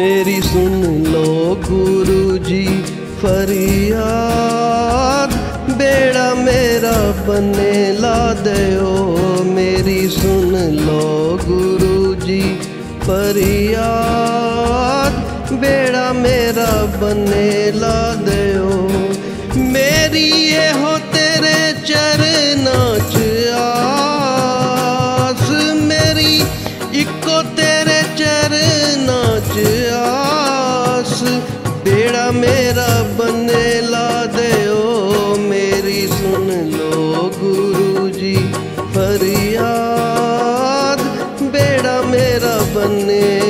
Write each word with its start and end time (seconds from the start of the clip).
ਮੇਰੀ 0.00 0.40
ਸੁਣ 0.40 0.84
ਲੋ 1.04 1.54
ਗੁਰੂ 1.64 2.36
ਜੀ 2.38 2.66
ਫਰਿਆਦ 3.22 4.04
ਬੇੜਾ 5.78 6.28
ਮੇਰਾ 6.34 6.92
ਬੰਨੇ 7.26 7.72
ਲਾ 7.92 8.20
ਦਿਓ 8.34 8.92
ਮੇਰੀ 9.46 9.96
ਸੁਣ 10.08 10.56
ਲੋ 10.76 11.38
ਗੁਰੂ 11.44 12.14
ਜੀ 12.16 12.38
ਫਰਿਆਦ 13.04 13.88
ਬੇੜਾ 15.54 16.06
ਮੇਰਾ 16.12 16.70
ਬੰਨੇ 17.00 17.50
ਲਾ 17.74 18.00
ਦਿਓ 18.20 18.70
ਮੇਰੀ 19.66 20.28
ਇਹੋ 20.58 20.92
ਤੇਰੇ 21.12 21.58
ਚਰਨਾਂ 21.86 22.86
ਚ 23.10 23.14
ਆਸ 23.56 25.44
ਮੇਰੀ 25.82 26.34
ਇੱਕੋ 26.94 27.36
ਤੇਰੇ 27.56 27.69
ਬੇੜਾ 32.30 32.32
ਮੇਰਾ 32.32 33.02
ਬੰਨੇ 33.18 33.80
ਲਾ 33.80 34.26
ਦਿਓ 34.26 35.36
ਮੇਰੀ 35.40 36.06
ਸੁਣ 36.06 36.50
ਲੋ 36.68 37.30
ਗੁਰੂ 37.40 38.08
ਜੀ 38.08 38.36
ਫਰਿਆਦ 38.94 41.02
ਬੇੜਾ 41.42 42.00
ਮੇਰਾ 42.02 42.58
ਬੰਨੇ 42.74 43.49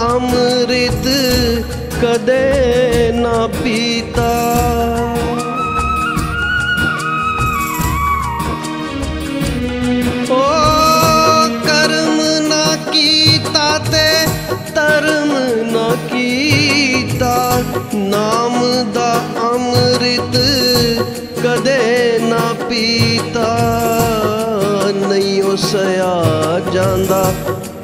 ਅੰਮ੍ਰਿਤ 0.00 1.06
ਕਦੇ 2.02 3.12
ਨਾ 3.14 3.46
ਪੀਤਾ। 3.46 4.30
ਓ 10.30 10.42
ਕਰਮ 11.66 12.20
ਨਾ 12.48 12.64
ਕੀਤਾ 12.92 13.78
ਤੇ 13.90 14.26
ਧਰਮ 14.74 15.32
ਨਾ 15.70 15.88
ਕੀਤਾ, 16.10 17.62
ਨਾਮ 17.94 18.60
ਦਾ 18.94 19.12
ਅੰਮ੍ਰਿਤ 19.42 20.36
ਕਦੇ 21.44 22.18
ਨਾ 22.22 22.52
ਪੀਤਾ। 22.68 23.48
ਨਹੀਂ 25.08 25.42
ਉਹ 25.42 25.56
ਸਿਆ 25.56 26.60
ਜਾਂਦਾ। 26.72 27.22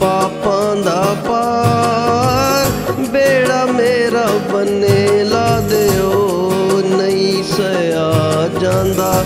ਪਾਪਾਂ 0.00 0.76
ਦਾ 0.76 1.16
ਪਾਰ 1.26 2.92
ਬੇੜਾ 3.08 3.64
ਮੇਰਾ 3.66 4.26
ਬੰਨੇ 4.52 5.24
ਲਾ 5.24 5.60
ਦਿਓ, 5.60 6.82
ਨਹੀਂ 6.84 7.44
ਸਿਆ 7.44 8.48
ਜਾਂਦਾ। 8.60 9.24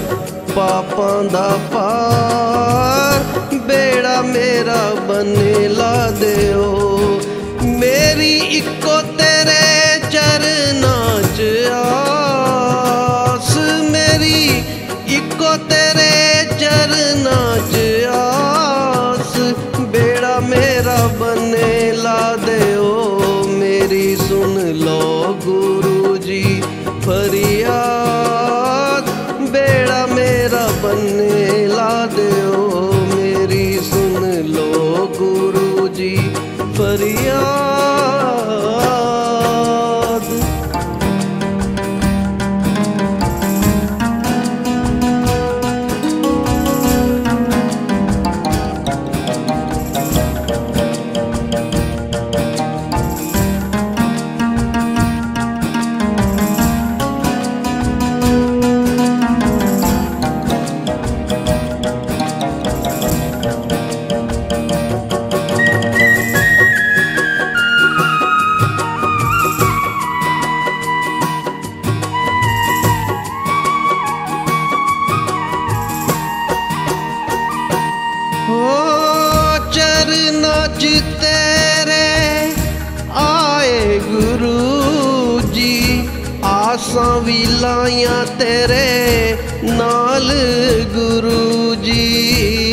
ਪਾਪਾਂ 0.56 1.24
ਦਾ 1.24 1.48
ਪਾਰ 1.72 3.20
ਬੇੜਾ 3.58 4.20
ਮੇਰਾ 4.22 4.82
ਬੰਨੇ 5.08 5.68
ਲਾ 5.68 6.10
ਦਿਓ। 6.10 6.81
ਵੀ 87.72 87.78
ਲਾਈਆਂ 87.78 88.24
ਤੇਰੇ 88.38 89.36
ਨਾਲ 89.64 90.32
ਗੁਰੂ 90.94 91.74
ਜੀ। 91.74 92.72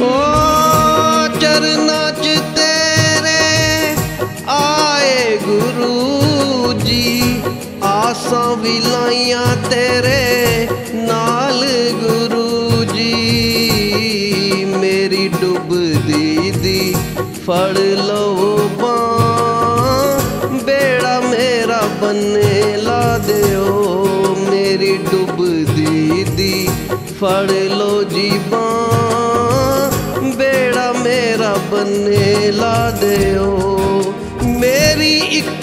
ਓ 0.00 0.10
ਚਰਨਾਂ 1.40 2.10
ਚ 2.12 2.36
ਤੇਰੇ 2.56 3.94
ਆਏ 4.48 5.36
ਗੁਰੂ 5.36 6.72
ਜੀ, 6.72 7.40
ਆਸਾਂ 7.82 8.56
ਵੀ 8.56 8.78
ਲਾਈਆਂ 8.80 9.56
ਤੇਰੇ 9.70 10.68
ਨਾਲ 10.94 11.66
ਗੁਰੂ 12.02 12.84
ਜੀ। 12.84 14.64
ਮੇਰੀ 14.80 15.28
ਡੁੱਬਦੀ 15.40 16.50
ਦੀ 16.50 16.94
ਫੜ 17.46 17.76
ਲਓ। 17.78 18.25
ਫੜ 27.20 27.50
ਲਓ 27.50 28.02
ਜੀ 28.02 28.30
ਬਾਂਹ 28.50 30.20
ਬੇੜਾ 30.36 30.92
ਮੇਰਾ 30.92 31.56
ਬੰਨੇ 31.70 32.50
ਲਾ 32.52 32.90
ਦਿਓ। 32.90 33.46
ਮੇਰੀ 34.60 35.14
ਇੱਕੋ 35.38 35.55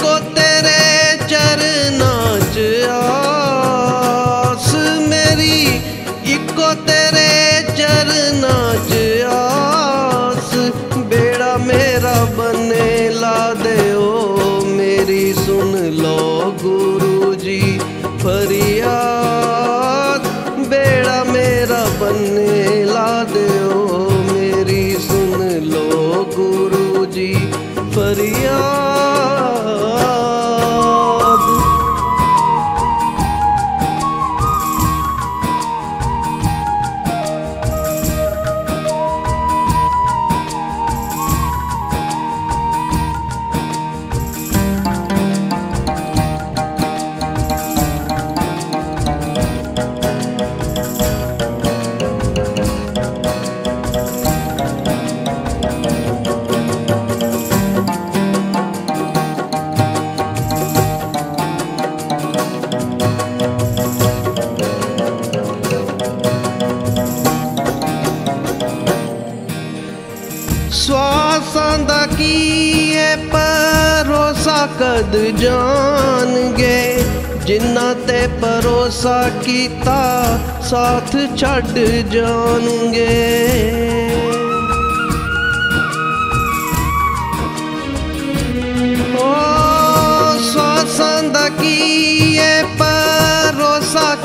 ਕੀ 72.06 72.96
ਹੈ 72.96 73.16
ਭਰੋਸਾ 73.16 74.68
ਕਦ 74.80 75.18
ਜਾਣਗੇ? 75.38 77.04
ਜਿਨ੍ਹਾਂ 77.46 77.96
ਤੇ 77.96 78.28
ਭਰੋਸਾ 78.28 79.30
ਕੀਤਾ 79.46 80.40
ਸਾਥ 80.70 81.16
ਛੱਡ 81.38 81.80
ਜਾਣਗੇ। 82.12 83.08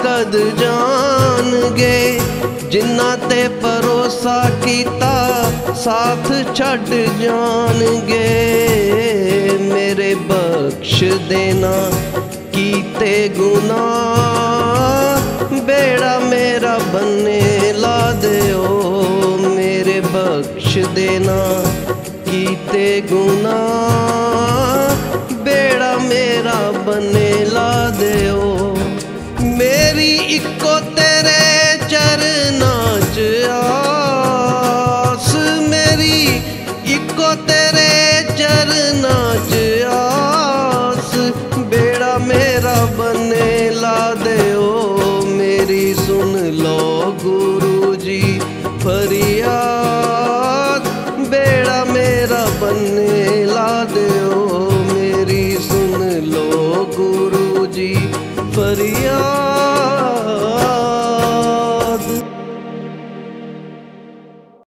ਕਦ 0.05 0.61
ਜਾਣਗੇ? 0.61 2.21
ਜਿਨ੍ਹਾਂ 2.71 3.19
ਤੇ 3.31 3.49
ਭਰੋਸਾ 3.49 4.51
ਕੀਤਾ, 4.65 5.45
ਸਾਥ 5.85 6.57
ਛੱਡ 6.57 7.21
ਜਾਣਗੇ। 7.21 8.49
ਮੇਰੇ 9.61 10.15
ਬਖਸ਼ 10.15 11.05
ਦੇਣਾ, 11.05 11.91
ਕੀਤੇ 12.53 13.29
ਗੁਨਾਹ। 13.29 15.55
ਬੇੜਾ 15.55 16.19
ਮੇਰਾ 16.19 16.79
ਬੰਨੇ 16.79 17.75
ਲਾ 17.77 18.13
ਦਿਓ। 18.13 19.37
ਮੇਰੇ 19.41 20.01
ਬਖਸ਼ 20.01 20.79
ਦੇਣਾ, 20.79 21.65
ਕੀਤੇ 22.31 23.01
ਗੁਨਾਹ। 23.01 24.08
ਮੇਰੀ 29.95 30.15
ਇੱਕੋ 30.37 30.79